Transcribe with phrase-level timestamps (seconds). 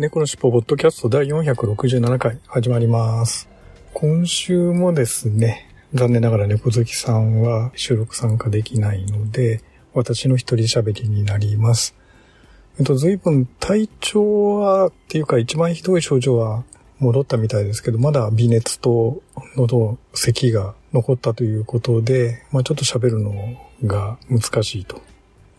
[0.00, 3.50] 猫のしっぽポッドキャスト第467回始まります。
[3.92, 9.60] 今週もですね残念ながら猫好きさんは収録参加できないので
[9.92, 11.94] 私の一人喋りになります。
[12.78, 16.64] えっと、随分体調は、っていうか一番ひどい症状は
[16.98, 19.20] 戻ったみたいですけど、まだ微熱と
[19.54, 23.34] 喉、咳が残ったということで、まあちょっと喋るの
[23.84, 25.02] が難しいと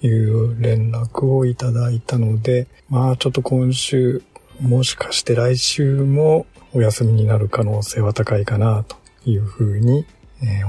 [0.02, 4.24] いう連絡をいただいたので、まあちょっと今週、
[4.62, 10.06] もしかして来週もお休みになる可能性は高いかなというふうに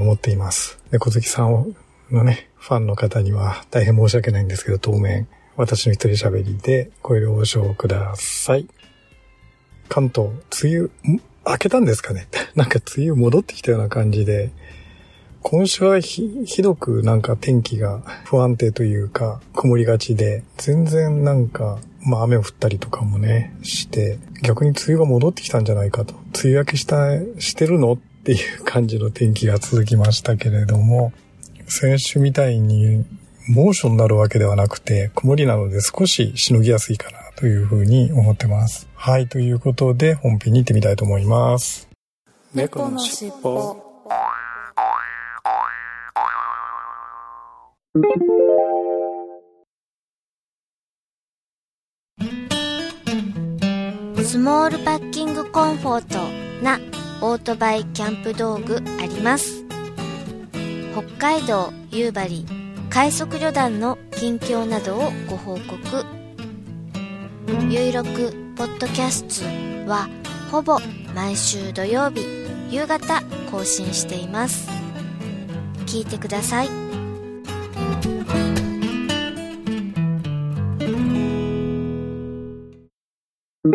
[0.01, 0.79] 思っています。
[0.91, 1.77] 猫好きさん
[2.11, 8.67] のね、ファンの方には大変申し訳ないんですけど、当面私の一人喋りでご了承ください。
[9.89, 10.31] 関東、
[10.63, 10.89] 梅雨、
[11.47, 12.29] 明けたんですかね？
[12.57, 14.51] なんか梅雨戻ってきたような感じで、
[15.43, 26.15] 今週はひひどくなんか天気が不安定というか曇りがちで、全然なんか、まあ雨を降ったりとかもね、して、逆に梅雨が戻ってきたんじゃないかと。
[26.15, 26.97] 梅雨明けした、
[27.39, 31.13] してるのっていう感じの天気が続きましたけれども、
[31.67, 33.05] 先週みたいに
[33.49, 38.89] 猛暑になるわけではなくて、曇りなので少ししのぎやすいかなというふうに思ってます。
[38.95, 41.89] はい、ということで本編に行ってみたいと思います。
[42.55, 43.77] 猫のしっぽ
[54.33, 56.81] スモールパッキングコンフォートな
[57.21, 59.63] オートバイキャンプ道具あります。
[60.95, 62.47] 北海道夕張
[62.89, 66.07] 快速旅団の近況などをご報告。
[67.69, 70.09] ゆいろくポッドキャストは
[70.51, 70.79] ほぼ
[71.15, 72.25] 毎週土曜日
[72.71, 73.21] 夕方
[73.51, 74.67] 更新しています。
[75.85, 76.82] 聞いてください。
[83.65, 83.71] じ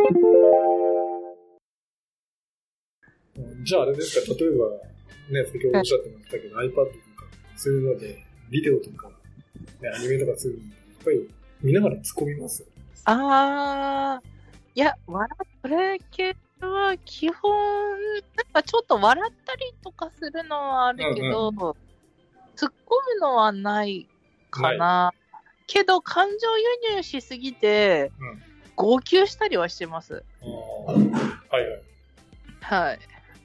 [3.74, 4.66] ゃああれですか、例えば、
[5.32, 6.92] ね、先ほどおっしゃってましたけど、iPad とか、
[7.56, 11.30] そういうので、ビデオとか、ね、アニメとかするの、やっぱり
[11.62, 12.68] 見ながら突っ込みます？
[13.06, 14.28] あー、
[14.76, 17.50] いや、笑っ、それ系は基本、
[18.36, 21.76] なんかちょっと笑ったりとかするのはあるけど、突っ
[22.58, 24.06] 込むのはない
[24.50, 25.14] かな。
[25.66, 26.34] けど、感情
[26.92, 28.47] 輸入しすぎて、うん
[28.78, 30.24] 号泣したりはしてます。
[30.86, 31.82] はいはい。
[32.62, 33.00] はい。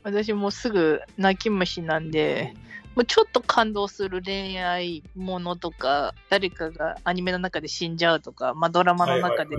[0.05, 2.55] 私もうすぐ泣き虫なんで、
[2.95, 9.57] もうちょっと感動する恋愛ものとか、誰かがアニメの中で死んじゃうとか、まあドラマの中で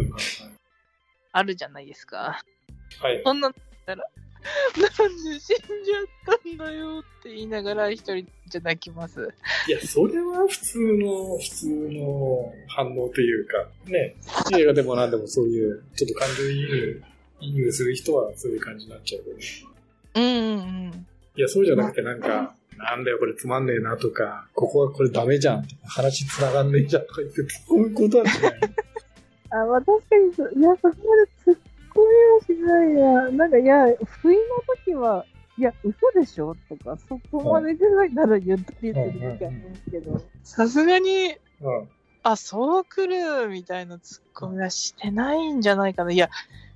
[1.32, 2.18] あるじゃないですか。
[2.18, 3.22] はいはい。
[3.24, 4.04] そんなのったら、
[4.78, 9.34] なんで死んじゃったんだよって言いながら一人じゃ泣きます。
[9.68, 14.16] いや、それは普通の、普通の反応というか、ね、
[14.54, 17.04] 映画でも何でもそういう、ちょっと感情移入、
[17.42, 19.44] 移入する人はそういう感じになっちゃうよね。
[20.16, 21.08] うんうんうん。
[21.36, 28.60] いや、そうじゃなくてなんか、なんだよこれつまんねえなとか、ここはこれダメじゃん、話繋がんねえじゃんとか言って突っ込むことはしない。
[29.52, 31.32] あ、まあ確かにそ、いや、そこまで
[31.94, 32.04] 突っ
[32.50, 33.32] 込みはしないや。
[33.32, 34.42] なんか、いや、不意の
[34.86, 35.26] 時は、
[35.58, 40.22] いや、嘘でしょとか、そこまでぐらいなら言ったりする時ありますけど。
[40.44, 41.90] さすがに、うん。
[42.24, 46.12] あ、そう来るみたいなツッコミはしてないんじゃないかな。
[46.12, 46.30] いや、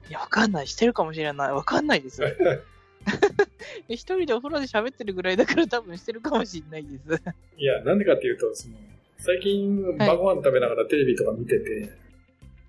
[0.09, 0.67] いや、わかんない。
[0.67, 1.51] してるかもしれない。
[1.51, 2.22] わかんないです。
[3.88, 7.22] 一人でお風呂で喋ってるぐらいだから多分してるかもしれないです。
[7.57, 8.75] いや、なんでかっていうと、その、
[9.17, 11.89] 最近晩ご飯食べながらテレビとか見てて、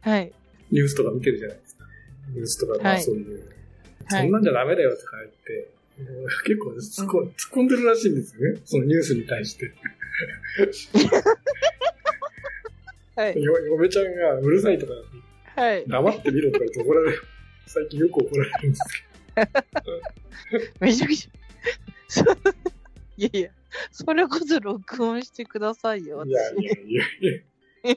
[0.01, 0.33] はい。
[0.71, 1.78] ニュースとか見てるじゃないですか。
[2.35, 3.39] ニュースとか、まあはいそういう、
[4.07, 5.69] はいそんなんじゃダメだよとか言って、
[6.47, 8.61] 結構突っ込,、突っ込んでるらしいんですよね。
[8.65, 9.71] そのニュースに対して。
[13.17, 13.43] はい。
[13.43, 14.93] よ嫁ちゃんがうるさいとか、
[15.61, 15.85] はい。
[15.87, 17.23] 黙ってみろとか言って怒られる。
[17.67, 18.83] 最近よく怒られるんです
[20.81, 21.31] めちゃくちゃ。
[23.19, 23.51] いやいや、
[23.91, 26.25] それこそ録音してくださいよ。
[26.25, 26.31] けど。
[26.31, 27.05] いやいやいや
[27.83, 27.97] い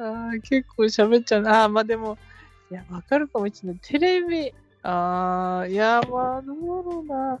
[0.00, 1.64] あー結構喋っちゃうな。
[1.64, 2.18] あーまあでも、
[2.70, 3.78] いや、わかるかもしれない。
[3.82, 7.40] テレビ、ああ、いや、まあ、どうだろうな。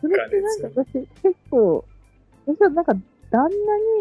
[0.00, 1.84] それってなんか私、結構、
[2.46, 2.94] 私はなんか、
[3.30, 3.48] 旦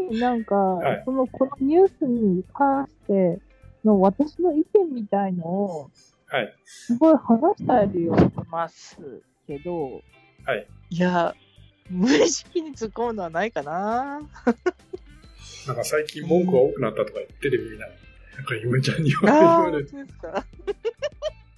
[0.10, 3.40] 那になんか、はいその、このニュースに関して、
[3.86, 5.92] の私の意見みたいのを、
[6.28, 6.54] はい。
[6.66, 8.98] すごい話したりはします
[9.48, 10.02] けど、
[10.46, 10.68] はい。
[10.90, 11.36] いや、
[11.90, 14.22] 無意識に突っ込むのはないかな。
[15.68, 18.00] なんか最近文句が多くなったとかテレビ見ながら、
[18.38, 20.46] なんかゆめちゃんに言ああ、われて、本当ですか。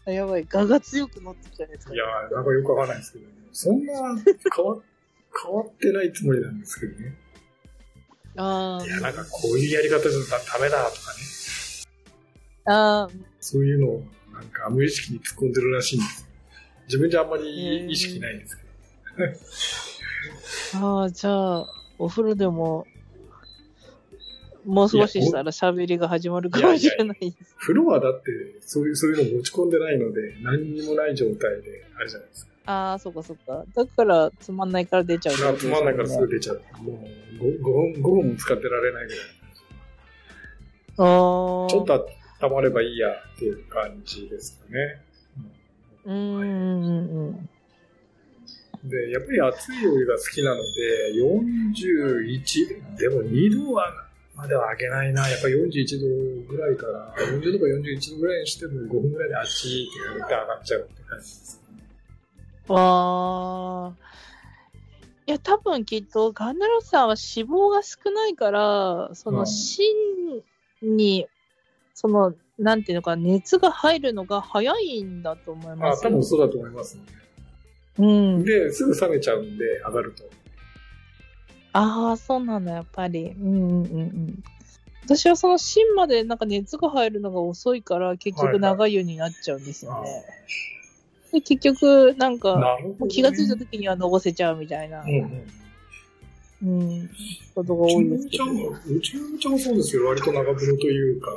[0.12, 3.94] やばい、我が強く乗ってきたやついやー、なんかよくわかんないですけど、そんな
[4.56, 4.82] 変わ
[5.44, 7.16] 変わってないつもりなんですけどね。
[8.38, 10.20] あいや、なんかこういうやり方じゃ
[10.54, 11.20] ダメだとかね、
[12.66, 13.10] あ、あ
[13.40, 14.04] そういうのを
[14.34, 16.28] なんか無意識に突っ込んでるらしいんですよ。
[16.86, 18.64] 自分じゃあんまり意識ないんですけ
[20.74, 20.88] ど。
[20.88, 21.68] あ、ああ、じゃあ、
[22.00, 22.88] お風呂でも、
[24.70, 27.56] もう少ししたら喋りが始まるかもしれないです。
[27.60, 28.32] 風呂はだって、
[28.62, 32.52] そういう、そういうの持ち込んでないので、何にもない状態で、あれじゃないですか。
[32.66, 33.66] ああ、そっかそっか。
[33.74, 36.62] だから、つまんないから出ちゃうってまあつことですよねまんないからすぐ出ちゃう。
[36.84, 37.04] も
[37.40, 39.20] う 5, 5分、5分も使ってられないぐらい。
[40.98, 41.70] ああ。
[41.70, 42.10] ちょっと
[42.42, 45.02] 溜まればいいやっていう感じですかね。
[46.06, 47.50] うーん、うん、うん。
[48.84, 54.09] で、やっぱり熱いお湯が好きなので、41、でも2度は、
[54.40, 55.28] までは上げないな。
[55.28, 61.62] やっぱり41度ぐらいから、40度か41度ぐらいにしても5分ぐらいであっちって上がっちゃうって感じです。
[62.68, 63.94] わあ。
[65.28, 69.86] いや、多分きっと、ガンダロスさんは脂肪が少ないから、そのうん芯
[70.82, 71.28] に、
[71.94, 76.02] その、なんていうのか、熱が入るのが早いんだと思いあます。
[76.04, 77.04] 多分そうだと思いますね。
[78.00, 78.44] うん。
[78.46, 80.24] で、すぐ冷めちゃうんで、上がると。
[81.74, 83.30] ああ、そうなんだ、やっぱり。
[83.30, 84.44] うんうんうんうん。
[85.04, 90.24] 私はその芯までなんか熱が入るのが遅いから、結局長湯になっちゃうんですよね。
[91.32, 93.08] で、結局、なんか、ね。
[93.10, 95.10] 気がついた時にはのぼせちゃうみたいな、うん
[96.62, 96.80] うん。
[96.82, 97.10] うん、
[97.56, 100.08] ことが多いですけどうちのちゃんもそうですよ。
[100.08, 101.32] 割と長風呂というか、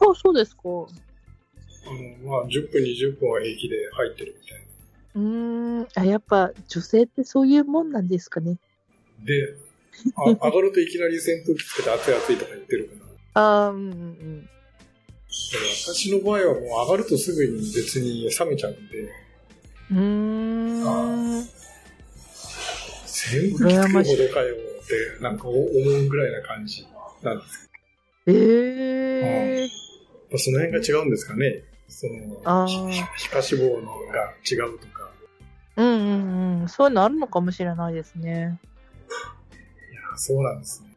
[0.00, 0.62] あ、そうですか。
[0.62, 4.59] あの、まあ、10分、20分は平気で入ってるみたいな。
[5.14, 5.88] うーん。
[5.94, 8.56] あ、やっぱ女性ってそういうもんなんですかね。
[9.24, 9.54] で、
[10.16, 12.94] あ 上がるといきなり扇風機つけて熱い熱いとか言ってるか
[13.34, 13.42] ら。
[13.42, 14.42] ああ、うんうんうん。
[14.42, 14.48] で
[15.86, 19.08] 私の場合はもう上がるとすぐに別に冷めちゃうんで、
[19.90, 21.38] うーん。
[21.38, 21.48] 扇
[23.06, 23.64] 風機つけ
[23.98, 26.86] るほどかよってなんか思うぐらいな感じ
[27.22, 27.70] なんです
[28.26, 29.68] ええ
[30.28, 31.62] けど、その辺が違うんですかね。
[31.90, 32.76] その、
[33.16, 35.10] 皮下脂肪のが違うとか。
[35.76, 36.68] うんうんうん。
[36.68, 38.60] そういうのあるのかもしれないですね。
[39.90, 40.90] いや、そうなんですね。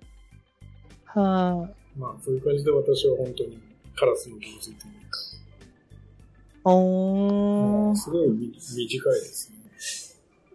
[1.05, 3.59] はまあ、そういう感じで私は本当に
[3.95, 7.95] カラスの行水というか、い、おー。
[7.95, 9.53] すごいみ短いですね。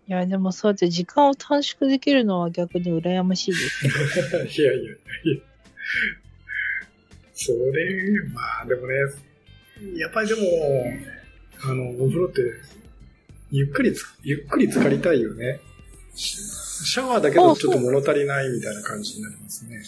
[0.08, 3.86] いや、でもそうやって時間を短縮できるのは逆に羨ましいです
[4.62, 4.96] いやいやいや。
[7.34, 8.94] それ、まあでもね、
[9.96, 10.40] やっぱりでも、
[11.64, 12.42] あの、お風呂って、
[13.50, 15.60] ゆっくりつ、ゆっくり浸かりたいよね。
[16.14, 19.82] シシャワーだけだとちょっと物足りないみたいな感じになりますね。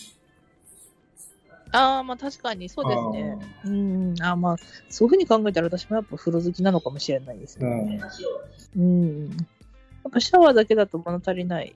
[1.73, 3.39] ああ、まあ確かにそうですね。
[3.65, 4.15] うん。
[4.21, 4.57] あーまあ、
[4.89, 8.01] そういうふうに考えたら私もやっぱ風呂好きなのかもしれないですうね。
[8.77, 8.81] ん。
[8.81, 9.29] うん。
[9.31, 9.37] や
[10.09, 11.75] っぱシャワーだけだと物足りない。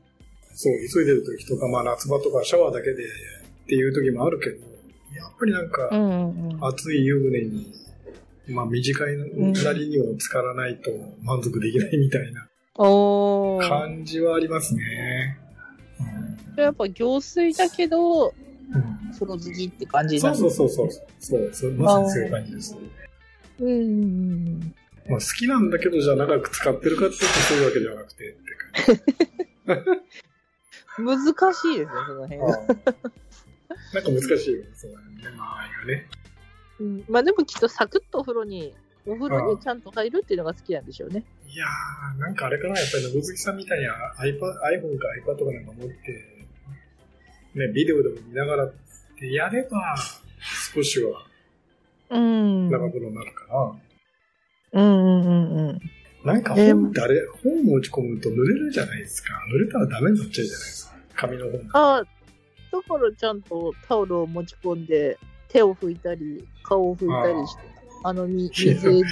[0.55, 4.57] そう、急いでる時とか、まあ夏場とかシャワーだけでっていう時もあるけど、
[5.15, 6.65] やっぱりなんか、うんうんうん。
[6.65, 7.73] 熱い湯船に、
[8.49, 10.91] まあ短いなりにも浸からないと
[11.23, 12.49] 満足できないみたいな。
[12.77, 15.39] 感じはありますね。
[16.57, 21.07] やっぱ行水だけど、うん風呂好きって感じそうなんですそうそうそう。
[21.21, 22.77] そう、そうまさにそういう感じです。
[23.61, 24.75] うんうんうん。
[25.09, 28.43] まあ、好きなんだけど、じゃあ長く使ってるかって言うとそういうわけではなくてって
[29.67, 29.85] 感
[31.35, 32.37] 難しいですね、その辺じ。
[32.39, 32.51] は。
[33.95, 36.09] なんか難しいよね、その辺ね、間合いがね。
[36.85, 38.75] うん、まあでもきっとサクッとお風呂に、
[39.07, 41.25] お風呂にちゃんと入るっていうのが好きなんでしょうね。
[41.49, 45.95] いやー、なんかあれかな、やっぱり、のぼずきさんみたいに iPad iPhone か iPad とかなんか持って、
[47.55, 48.73] ね、ビデオでも見ながらっ
[49.19, 49.97] てやれば、
[50.75, 51.27] 少しは
[52.11, 52.71] うん。
[52.71, 53.77] 長風呂になるか
[54.73, 55.81] うんうんうんうん。
[56.25, 56.35] な。
[56.35, 59.33] なんか本ってあれ、本持ち込むと濡れるじゃないですか。
[59.51, 60.95] 濡れたらダメになっちゃうじゃないですか。
[61.15, 61.81] 紙の本が。
[61.81, 62.09] ああ、だ
[62.83, 65.19] からちゃんとタオルを持ち込んで、
[65.55, 67.63] 手を拭いたり、顔を拭いたりして、
[68.03, 69.03] あの、み水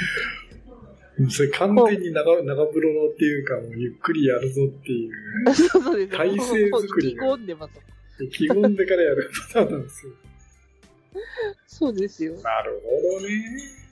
[1.30, 8.24] それ完全に長長風呂のっていうか、もうゆっくりやるぞっていう、そうです体勢作りが込んでます。
[8.24, 10.12] 意気込んでからやるパターンなんですよ。
[11.66, 12.34] そうですよ。
[12.42, 13.34] なるほどね。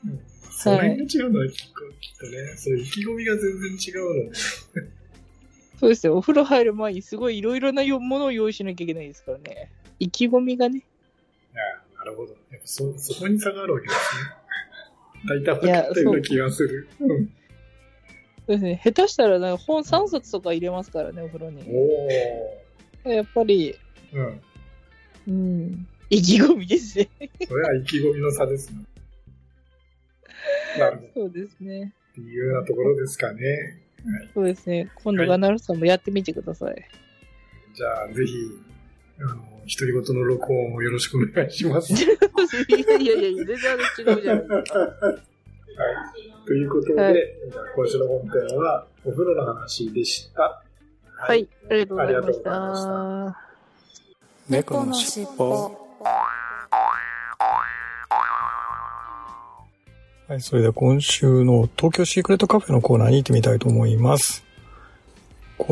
[0.07, 0.21] うん
[0.53, 1.73] それが違うのはきっ
[2.19, 4.35] とね、そ意気込みが全然違うの。
[5.81, 6.19] そうですよ。
[6.19, 9.71] お風呂入る前にすごいいろいろなものを用意しなきゃいけないですからね。
[9.99, 10.83] 意気込みがね。
[12.01, 12.33] なるるほど。
[12.51, 15.43] やっぱそ、そこに差があるわけですね。
[15.45, 16.89] 大体分かったような気がする。
[17.01, 17.27] うん
[18.47, 18.81] そうですね。
[18.83, 21.63] 下手したらなんか本3冊とか入れますからね、お風呂に。
[23.05, 24.17] おやっぱり、ー。
[24.17, 24.41] うん。
[25.29, 25.89] うん。
[26.09, 27.09] 意気込みですね。
[27.47, 28.85] それは意気込みの差ですね。
[30.79, 31.07] なるほど。
[31.07, 31.93] っそうですね。
[32.15, 33.83] ていうようなところですかね。
[34.35, 34.91] そうですね。
[35.05, 36.89] 今度ガナルさんもやってみてください。
[37.75, 38.33] じゃあ、ぜひ、
[39.21, 41.93] あの、独り言の録音をよろしくお願いします。
[41.95, 42.07] い
[42.89, 44.79] やいやいや、全然違うじゃないですか。
[44.81, 45.31] はい。
[46.47, 47.15] ということで、はい
[47.77, 50.43] 今週の本編はお風呂の話でした。
[50.43, 50.63] は
[51.17, 53.51] はい、ありがとうございました。
[54.49, 55.81] 猫のしっぽ
[60.29, 64.45] はい、それでは今週の東京シークレットカフェのコーナーに行ってみたいと思います。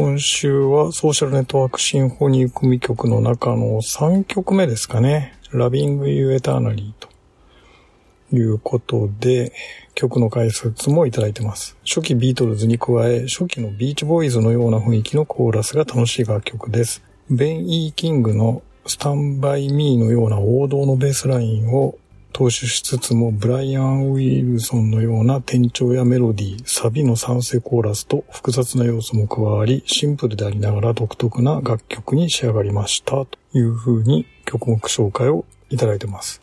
[0.01, 5.37] 今週はソーシャルネットワークシンフォニー組曲の中の3曲目ですかね。
[5.51, 7.09] Loving You Eternally と
[8.33, 9.53] いうことで、
[9.97, 11.77] 曲の解説もいただいてます。
[11.85, 17.03] 初期ビートルズに加え、初期のビーチボーイズのような雰囲気のコーラスが楽しい楽曲です。
[17.29, 21.99] ベン・イー・キングのスタンバイ・ミーのような王道のベースラインを
[22.39, 33.27] 踏襲しつつも、ブライアン・ウィルソンのような転調やメロディー、サビの賛成コーラスと複雑な要素も加わり、シンプルでありながら独特な楽曲に仕上がりました。
[33.27, 36.41] という風に曲目紹介をいただいてます。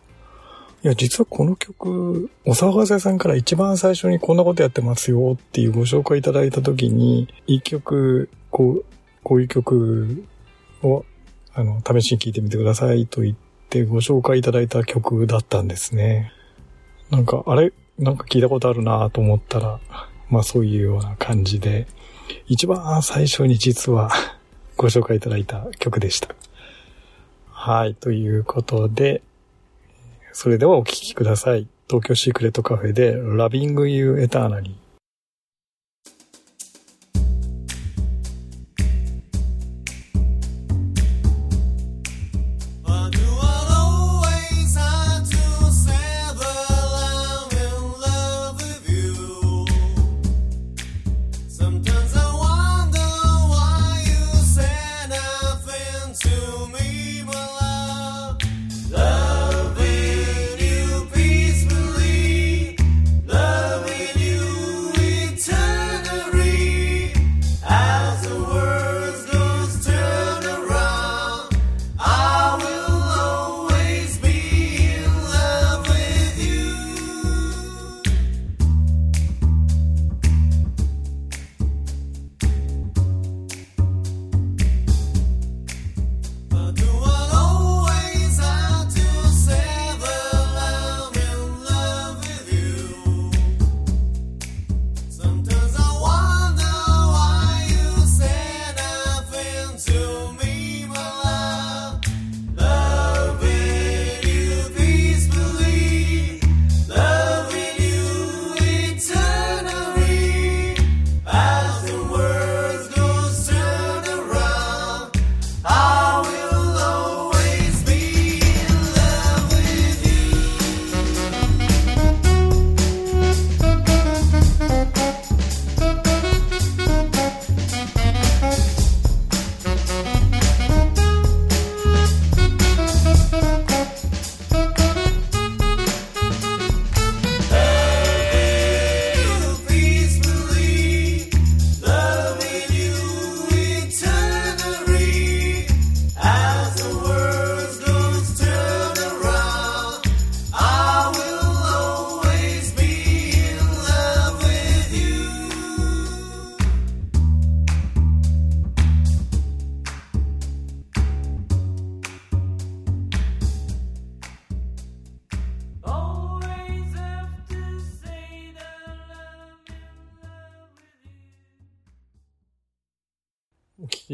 [0.83, 8.85] いや、実はこの曲、お騒がせさんから一番最初にこんなことやってますよっていうご紹介いただいたときに、一曲、こう、
[9.23, 10.25] こういう曲
[10.83, 11.05] を、
[11.53, 13.35] あの、試しに聴いてみてくださいと言っ
[13.75, 16.31] てご紹介いただいた曲だったんですね。
[17.09, 17.73] なんか、あれ？
[17.99, 19.79] なんか聞いたことあるなと思ったら、
[20.29, 21.87] まあそういうような感じで、
[22.47, 24.09] 一番最初に実は
[24.77, 26.33] ご紹介いただいた曲でした。
[27.49, 29.21] はい、ということで、
[30.31, 31.67] それではお聴きください。
[31.89, 34.84] 東京シークレットカフェで Loving You Eternally。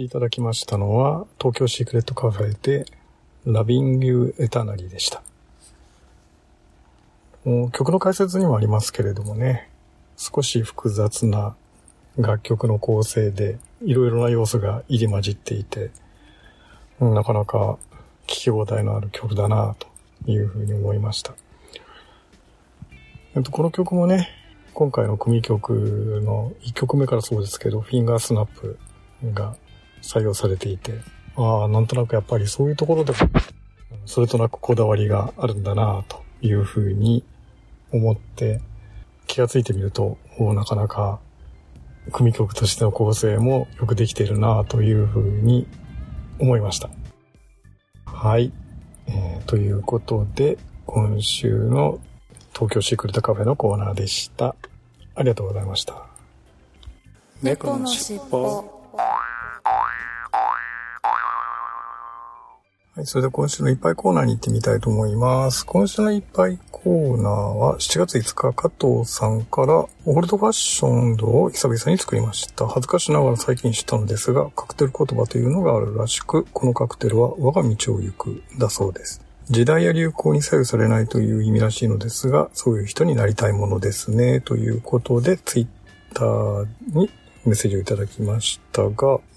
[0.03, 2.85] いただきましたのは、東京シークレットカフェで
[3.45, 5.21] Loving You Eternally でした。
[7.71, 9.69] 曲の解説にもありますけれどもね、
[10.17, 11.55] 少し複雑な
[12.17, 15.91] 楽曲の構成で、いろいろな要素が入り混じっていて、
[16.99, 17.77] なかなか
[18.25, 19.87] 聴き応えのある曲だなと
[20.31, 21.33] いうふうに思いました。
[23.35, 24.29] えっと、この曲もね、
[24.73, 28.79] 今回の組曲の1曲目からそうですけど、フィンガースナップ
[29.33, 29.55] が
[30.01, 30.99] 採用されていて、
[31.35, 33.17] ああ、なんとなくやっぱりそういうところでも、
[34.05, 37.23] それとなくこだわりがあるんだなというふうに
[37.91, 38.61] 思って、
[39.27, 41.19] 気がついてみると、なかなか
[42.11, 45.67] 組曲としての構成もよくできているなというふうに
[46.39, 46.89] 思いました。
[48.05, 48.51] はい。
[49.07, 51.99] えーということで、今週の
[52.53, 54.55] 東京シークレットカフェのコーナーでした。
[55.15, 56.05] ありがとうございました。
[57.41, 58.80] 猫のしっぽ
[63.01, 65.65] はい、それでは今週のいっぱいコーナーに行ってみたいと思います。
[65.65, 72.67] 今週のいっぱいコーナーは7月5日加藤さんからオールドファッションドを久々に作りました。
[72.67, 79.25] 恥ずかしながら最近知ったのですが、カクテル言葉というのがあるらしく、このカクテルは我が道を行くだそうです。
[79.49, 84.41] 時代や流行に左右されないという意味らしいのですが、そういう人になりたいものですね。
[84.41, 85.67] ということで、ツイッ
[86.13, 87.09] ターに
[87.45, 88.89] メッセージをいただきましたが、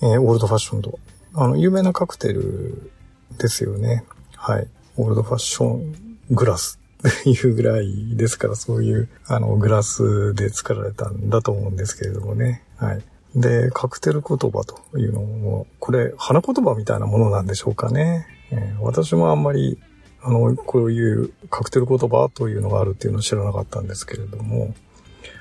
[0.03, 0.99] えーオールドファッションド。
[1.33, 2.93] あの、有名なカクテル
[3.39, 4.05] ですよね。
[4.37, 4.69] はい。
[4.97, 5.95] オールドファッション
[6.31, 12.63] グラスっていうぐらいですから、そういう、あの、グラスで作られたんだと思うんですけれどもね。
[12.77, 13.03] はい。
[13.35, 18.27] で、カクテル言葉というのも、これ、花言葉みたいなものなんでしょうかね。
[18.51, 19.79] えー私もあんまり、
[20.23, 24.75] あの、こういうカクテル言葉というのがあるっていうのを知らなかったんですけれども、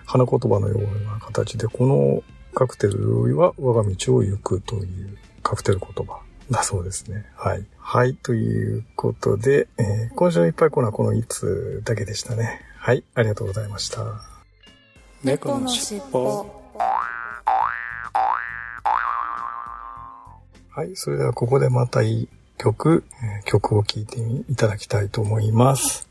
[0.05, 2.23] 花言葉のような形で、この
[2.53, 6.21] カクテルは我が道を行くというカクテル言葉
[6.51, 7.25] だそうですね。
[7.35, 7.65] はい。
[7.85, 8.15] はい。
[8.15, 12.61] ということで、えー今週のいっぱいコーナーこの1つだけでしたね。
[12.77, 13.03] はい。
[13.13, 14.03] ありがとうございました。
[15.23, 16.45] 猫のしっぽ
[20.69, 20.95] はい。
[20.95, 26.09] それではここでまた一曲、えー曲を聴いていただきたいと思います。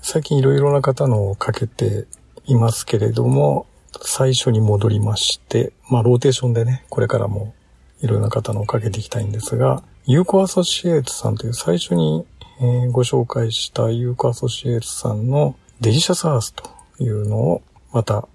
[0.00, 2.06] 最近いろいろな方のをかけて
[2.46, 3.66] いますけれども、
[4.02, 7.52] 最初に戻りまして、まあローテーションでね、これからも
[8.00, 12.26] いろいろな方のをかけていきたいんですが、ユーコアソシエイツさんという最初に、
[12.60, 16.64] えーご紹介したユーコアソシエイツさんの Delicious Earth と
[16.98, 18.26] いうのをまた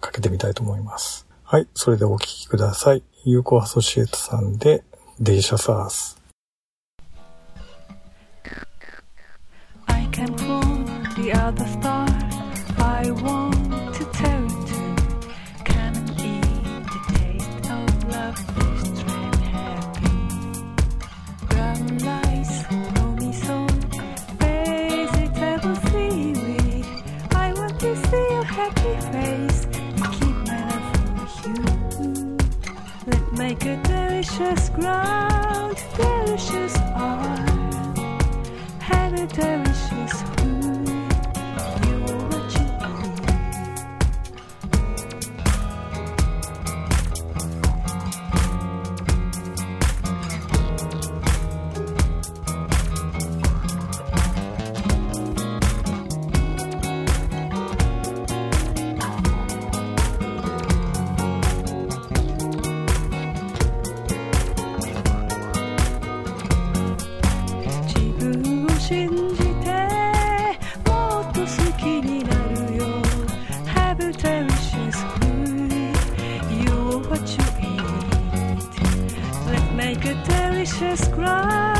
[0.00, 1.26] かけてみたいと思います。
[1.42, 1.66] はい。
[1.74, 3.02] それでお聴きください。
[3.24, 4.84] ユーコアソシエイツさんで
[5.18, 6.20] Delicious Earth。
[9.86, 10.84] I came from
[11.22, 11.95] the other star.
[80.78, 81.75] precious cry.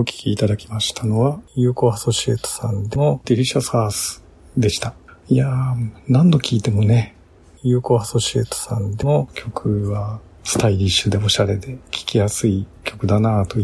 [0.00, 4.24] お聞きいただきましたのは、ユーコアソシエイトさんの Delicious Earth
[4.56, 4.94] でした。
[5.28, 7.14] いやー、何度聴いてもね、
[7.62, 13.58] ユーコアソシエイトさんの曲はスタイリッシュでおしゃれで聴きやすい曲だなぁと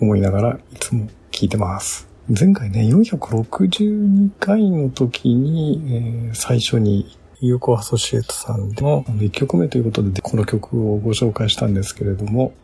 [0.00, 2.08] 思いながらいつも聴いてます。
[2.28, 12.54] 前回ね、462回の時に、えー最初にユーコアソシエイトさんの1曲目ということでこの曲をご紹介したんですけれども、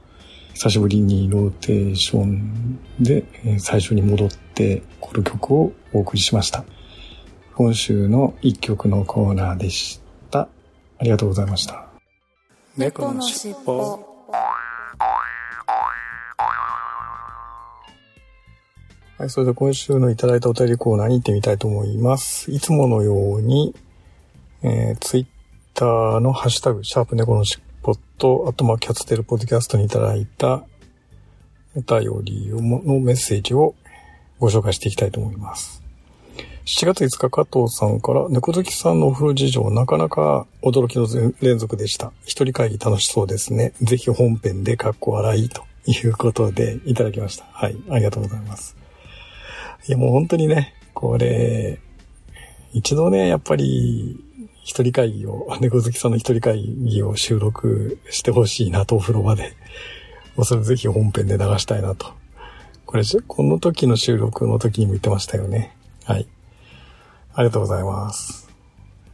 [0.57, 6.64] 久しぶりにローテーションでえー最初に戻ってこの曲をお送りしました。
[7.55, 10.49] 今週の一曲のコーナーでした。
[10.99, 11.87] ありがとうございました。
[12.75, 14.01] 猫のしっぽ
[19.19, 22.51] はい、それで今週のいただいたお便りコーナーに行ってみたいと思います。
[22.51, 23.75] いつものように、
[24.62, 25.27] えー、ツイッ
[25.75, 27.65] ターのハッシュタグ、シャープ猫のしっぽ
[28.18, 30.64] と、あとまあキャツテルポッドキャストにいただいた
[31.74, 33.74] お便りをのメッセージを
[34.38, 35.83] ご紹介していきたいと思います。
[36.66, 41.07] 7月5日加藤さんから、猫好きさんのお風呂事情、なかなか驚きの
[41.40, 42.12] 連続でした。
[42.24, 43.72] 一人会議楽しそうですね。
[43.83, 47.44] ぜひ本編でカッコ笑いということでいただきました。
[47.52, 48.76] はい、ありがとうございます。
[49.87, 51.79] いや、もう本当にね、これ、
[52.72, 54.18] 一度ね、やっぱり、
[54.66, 59.52] 一人会議を、猫好きさんの一人会議を収録してほしいなと、お風呂場で。
[60.35, 62.09] もうそれぜひ本編で流したいなと。
[62.85, 65.76] これ、この時の収録の時にも言ってましたよね。
[66.05, 66.26] はい。
[67.33, 68.48] ありがとうございます。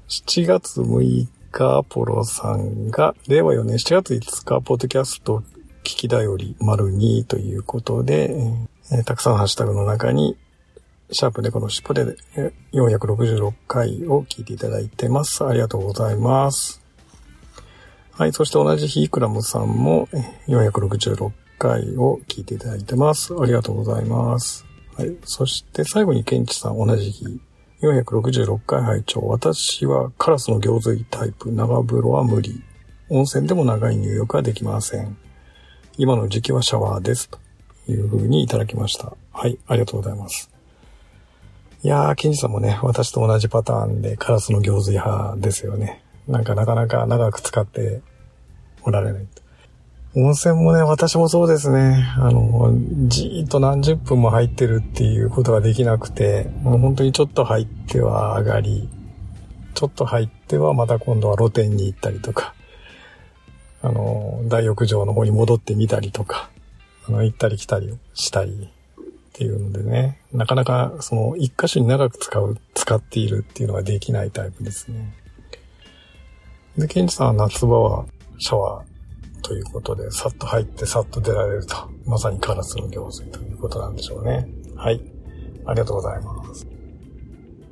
[0.08, 5.42] 7月6日、ポロさんが、令和4年7月5日、ポッドキャスト
[5.84, 8.30] 聞きだより丸2ということで、
[8.90, 10.36] えーたくさんハッシュタグの中に、
[11.12, 12.16] シャープ猫の尻尾で
[12.72, 15.44] 466回を聞いていただいてます。
[15.44, 16.82] ありがとうございます。
[18.12, 18.32] はい。
[18.32, 20.08] そして同じ日、クラムさんも
[20.48, 23.34] 466回を聞いていただいてます。
[23.38, 24.64] ありがとうございます。
[24.96, 25.16] はい。
[25.24, 27.40] そして最後にケンチさん同じ日、
[27.82, 32.62] 466回拝聴私はカラスの行水タイプ、長風呂は無理。
[33.10, 35.16] 温泉でも長い入浴はできません。
[35.98, 37.28] 今の時期はシャワーです。
[37.28, 37.38] と
[37.88, 39.14] いう風にいただきました。
[39.32, 39.58] はい。
[39.66, 40.51] ありがとうございます。
[41.84, 46.00] いやー、ケンジさんもね、私と同じパターンでカラスの行水派ですよね。
[46.28, 48.02] なんかなかなか長く使って
[48.82, 49.26] おられない。
[50.14, 52.04] 温泉もね、私もそうですね。
[52.18, 52.72] あの、
[53.08, 58.88] じーっと何十分も入ってるっていうことができなくて、もう本当にちょっと入っては上がり、
[59.74, 62.54] ちょっと入ってはまた今度は露店に行ったりとか、
[63.82, 66.48] あの、大浴場の方に戻ってみたりとか、
[67.08, 68.70] あの、行ったり来たりしたり
[69.32, 75.14] っていうのでね、なかなかその一箇所に長く使う、使っているっていうのができないタイプですね。
[76.76, 78.04] で、ケンジさんは夏場は
[78.38, 84.46] シャワーということで、さっと入ってさっと出られると、まさにカラスの行水ということなんでしょうね。
[84.76, 85.00] はい。
[85.64, 86.66] ありがとうございます。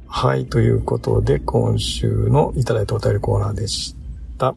[0.07, 0.47] はい。
[0.47, 3.95] ということで、今週のいただいたお便りコーナーでし
[4.39, 4.55] た。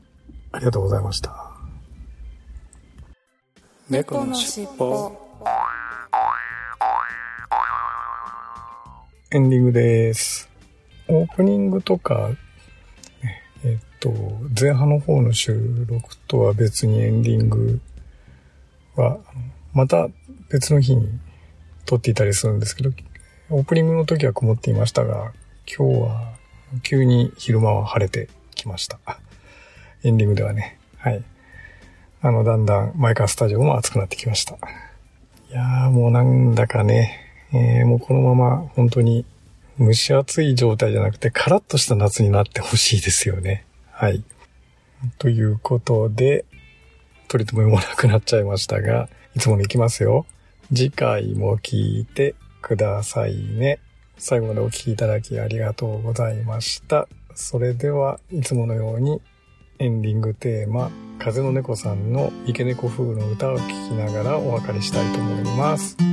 [0.53, 1.51] ありがとうございました。
[3.89, 5.22] 猫のしっぽ
[9.35, 10.47] エンディングです。
[11.07, 12.29] オープニングとか、
[13.65, 14.11] えっと、
[14.61, 17.81] 前半の方の収録とは別にエンディング
[18.95, 19.17] は、
[19.73, 20.07] また
[20.51, 21.09] 別の日に
[21.87, 22.91] 撮っていたりするんですけど、
[23.49, 25.33] オープニングの時は曇っていましたが、
[25.65, 26.33] 今日は
[26.83, 28.99] 急に昼間は晴れてきました。
[30.03, 31.23] エンディングではね、はい。
[32.21, 34.57] あの、だんだんマイカースタジオも暑くなってきました。
[35.49, 37.22] いやーもうなんだかね、
[37.53, 39.25] えーもうこのまま本当に
[39.79, 43.65] 蒸し暑い状態じゃなくてカラッとした夏になってほしいですよね。
[43.91, 44.23] はい。
[45.17, 46.45] ということで、
[47.27, 50.25] 取り留めもなくなっちゃいましたが、いつものいきますよ。
[50.73, 53.79] 次回も聞いてくださいね。
[54.17, 57.07] 最後までお聞きいただきありがとうございました。
[57.35, 59.21] それでは、いつものように
[59.79, 66.12] エンディングテーマ、風の猫さんの池猫風の歌を聴きながらお別れしたいと思います。